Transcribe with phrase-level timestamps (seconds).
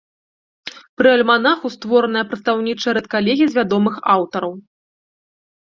[1.01, 4.53] Пры альманаху створаная прадстаўнічая рэдкалегія з вядомых аўтараў.